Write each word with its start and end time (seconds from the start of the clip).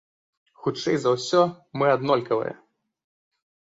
Хутчэй 0.61 0.97
за 1.03 1.09
ўсё, 1.17 1.41
мы 1.81 1.85
аднолькавыя. 1.99 2.53